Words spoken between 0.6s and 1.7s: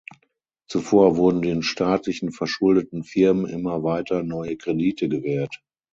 Zuvor wurden den